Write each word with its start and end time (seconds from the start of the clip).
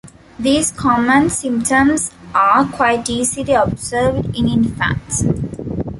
These 0.39 0.71
common 0.71 1.29
symptoms 1.29 2.09
are 2.33 2.65
quite 2.65 3.07
easily 3.07 3.53
observed 3.53 4.35
in 4.35 4.49
infants. 4.49 5.23